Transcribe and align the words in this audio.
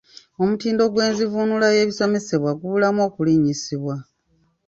Omutindo 0.41 0.83
gw’enzivuunula 0.93 1.67
y’ebisomesebwa 1.75 2.51
gubulamu 2.59 2.99
okulinnyisibwa. 3.07 3.95